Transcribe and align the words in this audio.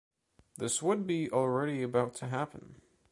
This 0.57 0.81
would 0.81 1.05
be 1.05 1.29
already 1.31 1.83
about 1.83 2.15
to 2.15 2.27
happen. 2.29 2.81